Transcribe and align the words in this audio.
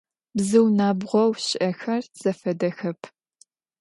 Bzıu 0.35 0.67
nabğou 0.77 1.31
şı'exer 1.45 2.03
zefedexep. 2.21 2.99